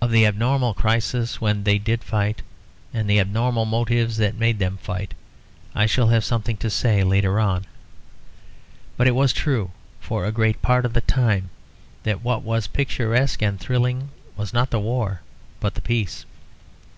[0.00, 2.40] Of the abnormal crisis when they did fight,
[2.94, 5.12] and the abnormal motives that made them fight,
[5.74, 7.66] I shall have something to say later on.
[8.96, 11.50] But it was true for a great part of the time
[12.04, 14.08] that what was picturesque and thrilling
[14.38, 15.20] was not the war
[15.60, 16.24] but the peace.